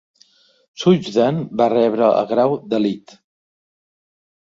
Sugden 0.83 1.37
va 1.63 1.69
rebre 1.75 2.09
el 2.17 2.29
grau 2.35 2.59
de 2.75 2.83
Litt. 2.85 3.19